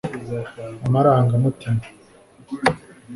[0.85, 1.85] amarangamutima